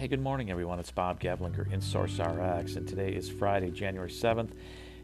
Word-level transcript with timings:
good 0.00 0.20
morning, 0.20 0.50
everyone. 0.50 0.78
It's 0.78 0.90
Bob 0.90 1.18
Gavlinger 1.18 1.72
in 1.72 1.80
Source 1.80 2.18
RX, 2.18 2.76
and 2.76 2.86
today 2.86 3.12
is 3.12 3.30
Friday, 3.30 3.70
January 3.70 4.10
7th, 4.10 4.50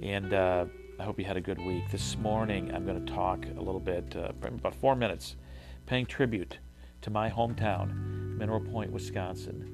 and 0.00 0.32
uh, 0.32 0.66
I 1.00 1.02
hope 1.02 1.18
you 1.18 1.24
had 1.24 1.36
a 1.36 1.40
good 1.40 1.58
week. 1.58 1.90
This 1.90 2.16
morning, 2.18 2.72
I'm 2.72 2.84
going 2.84 3.04
to 3.04 3.12
talk 3.12 3.44
a 3.56 3.60
little 3.60 3.80
bit, 3.80 4.14
uh, 4.14 4.30
about 4.46 4.74
four 4.74 4.94
minutes, 4.94 5.34
paying 5.86 6.06
tribute 6.06 6.58
to 7.00 7.10
my 7.10 7.28
hometown, 7.28 8.36
Mineral 8.36 8.60
Point, 8.60 8.92
Wisconsin. 8.92 9.68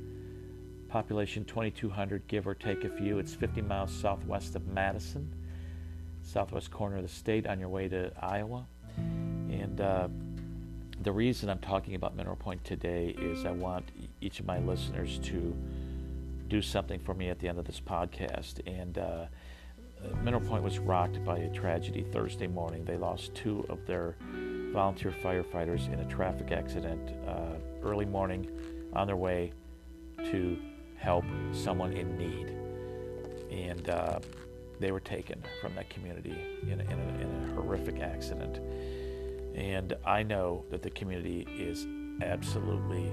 Population 0.88 1.44
2,200, 1.44 2.26
give 2.26 2.46
or 2.46 2.54
take 2.54 2.84
a 2.84 2.88
few. 2.88 3.18
It's 3.18 3.34
50 3.34 3.60
miles 3.62 3.92
southwest 3.92 4.56
of 4.56 4.66
Madison, 4.68 5.30
southwest 6.22 6.70
corner 6.70 6.96
of 6.96 7.02
the 7.02 7.08
state, 7.08 7.46
on 7.46 7.58
your 7.58 7.68
way 7.68 7.88
to 7.88 8.10
Iowa. 8.22 8.64
And 8.96 9.80
uh, 9.82 10.08
the 11.00 11.12
reason 11.12 11.48
I'm 11.48 11.60
talking 11.60 11.94
about 11.94 12.14
Mineral 12.14 12.36
Point 12.36 12.62
today 12.62 13.14
is 13.18 13.46
I 13.46 13.52
want 13.52 13.90
each 14.20 14.38
of 14.38 14.46
my 14.46 14.58
listeners 14.58 15.18
to 15.20 15.56
do 16.48 16.60
something 16.60 17.00
for 17.00 17.14
me 17.14 17.30
at 17.30 17.38
the 17.38 17.48
end 17.48 17.58
of 17.58 17.64
this 17.64 17.80
podcast. 17.80 18.60
And 18.66 18.98
uh, 18.98 19.26
Mineral 20.22 20.42
Point 20.42 20.62
was 20.62 20.78
rocked 20.78 21.24
by 21.24 21.38
a 21.38 21.48
tragedy 21.54 22.04
Thursday 22.12 22.46
morning. 22.46 22.84
They 22.84 22.98
lost 22.98 23.34
two 23.34 23.64
of 23.70 23.86
their 23.86 24.16
volunteer 24.72 25.10
firefighters 25.10 25.90
in 25.90 26.00
a 26.00 26.04
traffic 26.04 26.52
accident 26.52 27.12
uh, 27.26 27.54
early 27.82 28.04
morning 28.04 28.50
on 28.92 29.06
their 29.06 29.16
way 29.16 29.54
to 30.24 30.58
help 30.98 31.24
someone 31.52 31.94
in 31.94 32.18
need. 32.18 32.54
And 33.50 33.88
uh, 33.88 34.20
they 34.80 34.92
were 34.92 35.00
taken 35.00 35.42
from 35.62 35.74
that 35.76 35.88
community 35.88 36.36
in 36.62 36.80
a, 36.80 36.84
in 36.84 36.98
a, 36.98 37.20
in 37.22 37.48
a 37.48 37.54
horrific 37.54 38.00
accident. 38.00 38.60
And 39.54 39.94
I 40.04 40.22
know 40.22 40.64
that 40.70 40.82
the 40.82 40.90
community 40.90 41.46
is 41.58 41.86
absolutely 42.22 43.12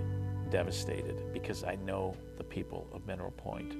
devastated 0.49 1.33
because 1.33 1.63
I 1.63 1.75
know 1.75 2.16
the 2.38 2.43
people 2.43 2.88
of 2.93 3.05
Mineral 3.05 3.31
Point. 3.31 3.75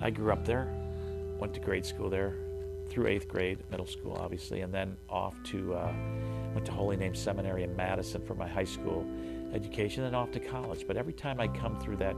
I 0.00 0.10
grew 0.10 0.32
up 0.32 0.44
there, 0.44 0.72
went 1.38 1.54
to 1.54 1.60
grade 1.60 1.86
school 1.86 2.10
there, 2.10 2.34
through 2.88 3.06
eighth 3.06 3.26
grade, 3.26 3.58
middle 3.70 3.86
school 3.86 4.18
obviously, 4.20 4.60
and 4.60 4.72
then 4.72 4.96
off 5.08 5.34
to 5.44 5.74
uh, 5.74 5.92
went 6.52 6.66
to 6.66 6.72
Holy 6.72 6.96
Name 6.96 7.14
Seminary 7.14 7.62
in 7.62 7.74
Madison 7.74 8.24
for 8.24 8.34
my 8.34 8.46
high 8.46 8.64
school 8.64 9.06
education, 9.54 10.04
and 10.04 10.14
off 10.14 10.30
to 10.32 10.40
college. 10.40 10.86
But 10.86 10.96
every 10.96 11.12
time 11.12 11.40
I 11.40 11.48
come 11.48 11.78
through 11.80 11.96
that, 11.96 12.16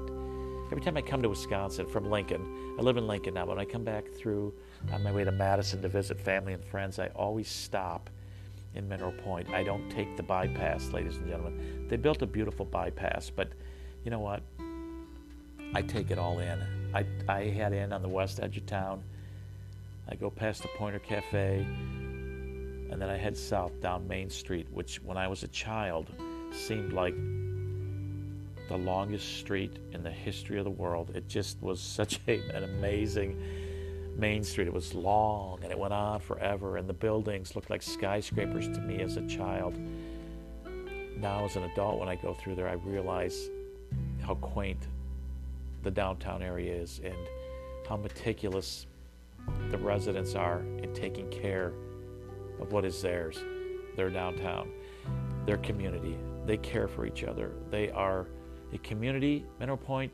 every 0.70 0.82
time 0.82 0.96
I 0.96 1.02
come 1.02 1.22
to 1.22 1.28
Wisconsin 1.28 1.86
from 1.86 2.10
Lincoln, 2.10 2.74
I 2.78 2.82
live 2.82 2.96
in 2.96 3.06
Lincoln 3.06 3.34
now, 3.34 3.46
but 3.46 3.56
when 3.56 3.58
I 3.60 3.64
come 3.64 3.84
back 3.84 4.10
through 4.10 4.52
on 4.92 5.02
my 5.02 5.12
way 5.12 5.24
to 5.24 5.32
Madison 5.32 5.80
to 5.82 5.88
visit 5.88 6.20
family 6.20 6.52
and 6.52 6.64
friends, 6.64 6.98
I 6.98 7.08
always 7.08 7.48
stop 7.48 8.10
in 8.74 8.88
Mineral 8.88 9.12
Point. 9.12 9.48
I 9.50 9.62
don't 9.62 9.88
take 9.90 10.16
the 10.16 10.22
bypass, 10.22 10.92
ladies 10.92 11.16
and 11.16 11.28
gentlemen. 11.28 11.86
They 11.88 11.96
built 11.96 12.22
a 12.22 12.26
beautiful 12.26 12.64
bypass, 12.64 13.30
but 13.30 13.48
you 14.04 14.10
know 14.10 14.20
what? 14.20 14.42
I 15.74 15.82
take 15.82 16.10
it 16.10 16.18
all 16.18 16.38
in. 16.38 16.62
I, 16.94 17.04
I 17.28 17.44
head 17.44 17.72
in 17.72 17.92
on 17.92 18.02
the 18.02 18.08
west 18.08 18.40
edge 18.40 18.56
of 18.56 18.66
town. 18.66 19.02
I 20.08 20.14
go 20.14 20.30
past 20.30 20.62
the 20.62 20.68
Pointer 20.76 20.98
Cafe, 20.98 21.66
and 22.90 23.00
then 23.00 23.08
I 23.08 23.16
head 23.16 23.36
south 23.36 23.80
down 23.80 24.06
Main 24.06 24.30
Street, 24.30 24.68
which 24.70 25.02
when 25.02 25.16
I 25.16 25.26
was 25.26 25.42
a 25.42 25.48
child 25.48 26.10
seemed 26.52 26.92
like 26.92 27.14
the 28.68 28.76
longest 28.76 29.38
street 29.38 29.78
in 29.92 30.02
the 30.02 30.10
history 30.10 30.58
of 30.58 30.64
the 30.64 30.70
world. 30.70 31.10
It 31.14 31.28
just 31.28 31.60
was 31.62 31.80
such 31.80 32.20
a, 32.28 32.40
an 32.50 32.64
amazing 32.64 33.42
Main 34.16 34.42
Street. 34.44 34.66
It 34.66 34.72
was 34.72 34.94
long 34.94 35.62
and 35.62 35.72
it 35.72 35.78
went 35.78 35.92
on 35.92 36.20
forever, 36.20 36.76
and 36.76 36.88
the 36.88 36.94
buildings 36.94 37.54
looked 37.54 37.70
like 37.70 37.82
skyscrapers 37.82 38.68
to 38.68 38.80
me 38.80 39.00
as 39.00 39.16
a 39.16 39.26
child. 39.26 39.78
Now, 41.16 41.44
as 41.44 41.56
an 41.56 41.64
adult, 41.64 42.00
when 42.00 42.08
I 42.08 42.16
go 42.16 42.34
through 42.34 42.56
there, 42.56 42.68
I 42.68 42.74
realize 42.74 43.48
how 44.22 44.34
quaint 44.36 44.86
the 45.82 45.90
downtown 45.90 46.42
area 46.42 46.74
is 46.74 47.00
and 47.04 47.14
how 47.88 47.96
meticulous 47.96 48.86
the 49.70 49.78
residents 49.78 50.34
are 50.34 50.60
in 50.82 50.92
taking 50.94 51.28
care 51.30 51.72
of 52.60 52.72
what 52.72 52.84
is 52.84 53.00
theirs, 53.02 53.38
their 53.96 54.10
downtown, 54.10 54.70
their 55.44 55.58
community. 55.58 56.16
They 56.46 56.56
care 56.56 56.88
for 56.88 57.06
each 57.06 57.24
other. 57.24 57.52
They 57.70 57.90
are 57.90 58.26
a 58.72 58.78
community, 58.78 59.44
Mineral 59.60 59.78
Point, 59.78 60.12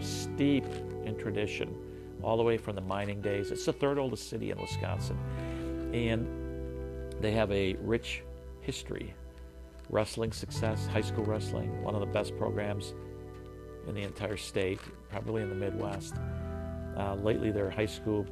steep 0.00 0.64
in 1.04 1.16
tradition 1.18 1.74
all 2.22 2.36
the 2.36 2.42
way 2.42 2.56
from 2.56 2.74
the 2.76 2.82
mining 2.82 3.20
days. 3.20 3.50
It's 3.50 3.64
the 3.66 3.72
third 3.72 3.98
oldest 3.98 4.28
city 4.28 4.50
in 4.50 4.60
Wisconsin. 4.60 5.18
And 5.92 6.26
they 7.20 7.32
have 7.32 7.50
a 7.50 7.74
rich 7.80 8.22
history. 8.60 9.14
Wrestling 9.90 10.32
success, 10.32 10.86
high 10.86 11.00
school 11.00 11.24
wrestling, 11.24 11.82
one 11.82 11.94
of 11.94 12.00
the 12.00 12.06
best 12.06 12.36
programs 12.36 12.94
in 13.86 13.94
the 13.94 14.02
entire 14.02 14.36
state, 14.36 14.80
probably 15.08 15.42
in 15.42 15.48
the 15.48 15.54
Midwest. 15.54 16.14
Uh, 16.96 17.14
lately, 17.14 17.50
their 17.50 17.70
high 17.70 17.86
school 17.86 18.26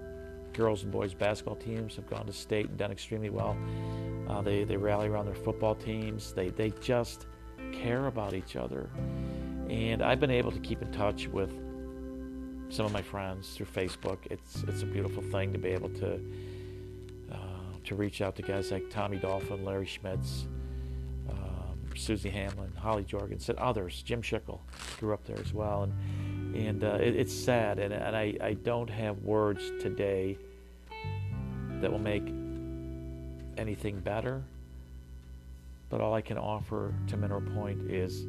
girls 0.52 0.82
and 0.82 0.92
boys 0.92 1.14
basketball 1.14 1.56
teams 1.56 1.96
have 1.96 2.08
gone 2.08 2.26
to 2.26 2.32
state 2.32 2.68
and 2.68 2.76
done 2.78 2.90
extremely 2.90 3.30
well. 3.30 3.56
Uh, 4.28 4.42
they, 4.42 4.64
they 4.64 4.76
rally 4.76 5.08
around 5.08 5.26
their 5.26 5.34
football 5.34 5.74
teams. 5.74 6.32
They, 6.32 6.50
they 6.50 6.70
just 6.80 7.26
care 7.72 8.06
about 8.06 8.34
each 8.34 8.56
other. 8.56 8.90
And 9.68 10.02
I've 10.02 10.20
been 10.20 10.30
able 10.30 10.52
to 10.52 10.60
keep 10.60 10.82
in 10.82 10.92
touch 10.92 11.28
with 11.28 11.52
some 12.68 12.86
of 12.86 12.92
my 12.92 13.02
friends 13.02 13.54
through 13.56 13.66
Facebook. 13.66 14.18
It's 14.30 14.62
it's 14.64 14.82
a 14.82 14.86
beautiful 14.86 15.22
thing 15.22 15.52
to 15.52 15.58
be 15.58 15.70
able 15.70 15.90
to 15.90 16.20
uh, 17.32 17.36
to 17.84 17.94
reach 17.94 18.20
out 18.20 18.36
to 18.36 18.42
guys 18.42 18.70
like 18.70 18.90
Tommy 18.90 19.18
Dolphin, 19.18 19.64
Larry 19.64 19.86
Schmitz, 19.86 20.46
um, 21.30 21.80
Susie 21.94 22.30
Hamlin, 22.30 22.72
Holly 22.76 23.04
Jorgensen, 23.04 23.56
others. 23.58 24.02
Jim 24.02 24.22
Schickel 24.22 24.60
grew 24.98 25.14
up 25.14 25.24
there 25.24 25.38
as 25.38 25.52
well, 25.52 25.84
and 25.84 25.92
and 26.56 26.84
uh, 26.84 26.98
it, 27.00 27.14
it's 27.16 27.34
sad, 27.34 27.78
and, 27.78 27.92
and 27.92 28.16
I, 28.16 28.34
I 28.40 28.54
don't 28.54 28.88
have 28.88 29.18
words 29.18 29.62
today 29.80 30.38
that 31.80 31.90
will 31.90 31.98
make 31.98 32.22
anything 33.58 34.00
better. 34.00 34.42
But 35.90 36.00
all 36.00 36.14
I 36.14 36.20
can 36.20 36.38
offer 36.38 36.94
to 37.08 37.16
Mineral 37.16 37.42
Point 37.42 37.90
is 37.90 38.26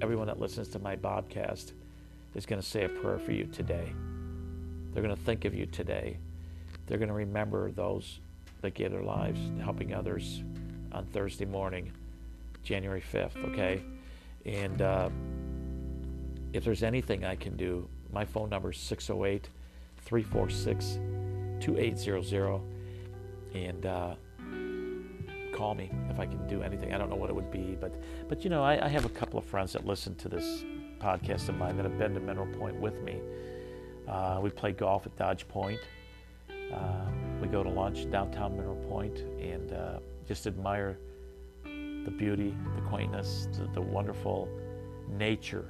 everyone 0.00 0.26
that 0.26 0.40
listens 0.40 0.68
to 0.68 0.78
my 0.78 0.96
Bobcast 0.96 1.72
is 2.34 2.46
going 2.46 2.60
to 2.60 2.66
say 2.66 2.84
a 2.84 2.88
prayer 2.88 3.18
for 3.18 3.32
you 3.32 3.44
today. 3.46 3.92
They're 4.92 5.02
going 5.02 5.14
to 5.14 5.22
think 5.22 5.44
of 5.44 5.54
you 5.54 5.66
today. 5.66 6.18
They're 6.86 6.98
going 6.98 7.08
to 7.08 7.14
remember 7.14 7.70
those 7.70 8.20
that 8.62 8.74
gave 8.74 8.90
their 8.90 9.02
lives 9.02 9.40
helping 9.62 9.94
others 9.94 10.42
on 10.92 11.06
Thursday 11.06 11.44
morning, 11.44 11.92
January 12.62 13.02
5th, 13.12 13.36
okay? 13.52 13.82
And 14.44 14.82
uh, 14.82 15.10
if 16.52 16.64
there's 16.64 16.82
anything 16.82 17.24
I 17.24 17.36
can 17.36 17.56
do, 17.56 17.88
my 18.12 18.24
phone 18.24 18.48
number 18.48 18.70
is 18.70 18.78
608 18.78 19.48
346 19.98 20.98
2800. 21.60 22.60
And 23.54 23.86
uh, 23.86 24.14
call 25.52 25.74
me 25.74 25.90
if 26.08 26.18
I 26.18 26.26
can 26.26 26.46
do 26.46 26.62
anything. 26.62 26.94
I 26.94 26.98
don't 26.98 27.10
know 27.10 27.16
what 27.16 27.30
it 27.30 27.36
would 27.36 27.50
be, 27.50 27.76
but, 27.80 27.94
but 28.28 28.44
you 28.44 28.50
know, 28.50 28.62
I, 28.62 28.86
I 28.86 28.88
have 28.88 29.04
a 29.04 29.10
couple 29.10 29.38
of 29.38 29.44
friends 29.44 29.72
that 29.72 29.84
listen 29.84 30.14
to 30.16 30.28
this 30.28 30.64
podcasts 30.98 31.48
of 31.48 31.56
mine 31.56 31.76
that 31.76 31.84
have 31.84 31.98
been 31.98 32.14
to 32.14 32.20
Mineral 32.20 32.46
Point 32.58 32.76
with 32.76 33.02
me. 33.02 33.20
Uh, 34.06 34.40
we 34.42 34.50
play 34.50 34.72
golf 34.72 35.06
at 35.06 35.16
Dodge 35.16 35.46
Point. 35.48 35.80
Uh, 36.50 37.06
we 37.40 37.48
go 37.48 37.62
to 37.62 37.68
lunch 37.68 38.10
downtown 38.10 38.56
Mineral 38.56 38.76
Point 38.88 39.18
and 39.40 39.72
uh, 39.72 39.98
just 40.26 40.46
admire 40.46 40.98
the 41.64 42.14
beauty, 42.16 42.54
the 42.74 42.82
quaintness, 42.82 43.48
the, 43.52 43.68
the, 43.74 43.80
wonderful 43.80 44.48
nature 45.10 45.66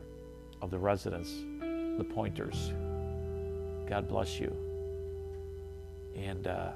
of 0.63 0.71
the 0.71 0.79
residents, 0.79 1.33
the 1.61 2.07
Pointers. 2.15 2.73
God 3.89 4.07
bless 4.07 4.39
you. 4.39 4.55
And 6.15 6.47
uh, 6.47 6.73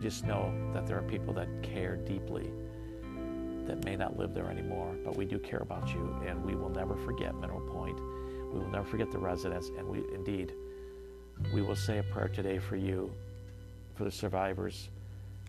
just 0.00 0.24
know 0.24 0.52
that 0.72 0.86
there 0.86 0.98
are 0.98 1.02
people 1.02 1.32
that 1.34 1.48
care 1.62 1.96
deeply 1.96 2.50
that 3.70 3.84
may 3.84 3.94
not 3.94 4.18
live 4.18 4.34
there 4.34 4.50
anymore, 4.50 4.96
but 5.04 5.16
we 5.16 5.24
do 5.24 5.38
care 5.38 5.60
about 5.60 5.94
you, 5.94 6.16
and 6.26 6.44
we 6.44 6.56
will 6.56 6.70
never 6.70 6.96
forget 6.96 7.32
Mineral 7.36 7.60
Point. 7.60 8.00
We 8.52 8.58
will 8.58 8.68
never 8.68 8.84
forget 8.84 9.12
the 9.12 9.18
residents, 9.18 9.70
and 9.78 9.86
we 9.86 10.02
indeed, 10.12 10.52
we 11.54 11.62
will 11.62 11.76
say 11.76 11.98
a 11.98 12.02
prayer 12.02 12.26
today 12.26 12.58
for 12.58 12.74
you, 12.74 13.12
for 13.94 14.02
the 14.02 14.10
survivors, 14.10 14.88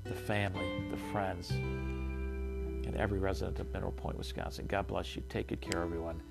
the 0.03 0.13
family, 0.13 0.83
the 0.91 0.97
friends, 1.11 1.49
and 1.49 2.95
every 2.95 3.17
resident 3.17 3.59
of 3.59 3.73
Mineral 3.73 3.91
Point, 3.91 4.19
Wisconsin. 4.19 4.67
God 4.67 4.85
bless 4.85 5.15
you. 5.15 5.23
Take 5.27 5.47
good 5.47 5.61
care, 5.61 5.81
everyone. 5.81 6.21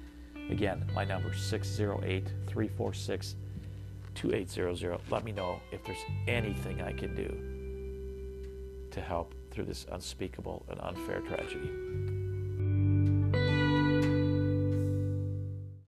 Again, 0.49 0.89
my 0.95 1.05
number 1.05 1.33
is 1.33 1.43
608 1.43 2.29
346 2.47 3.35
2800. 4.15 5.01
Let 5.11 5.25
me 5.25 5.33
know 5.33 5.59
if 5.73 5.85
there's 5.85 6.05
anything 6.29 6.83
I 6.83 6.93
can 6.93 7.17
do 7.17 8.91
to 8.93 9.01
help 9.01 9.35
through 9.51 9.65
this 9.65 9.87
unspeakable 9.91 10.65
and 10.69 10.81
unfair 10.81 11.21
tragedy. 11.21 11.71